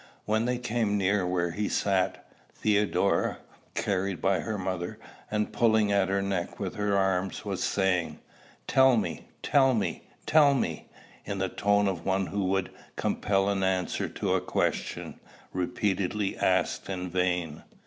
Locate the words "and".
5.29-5.53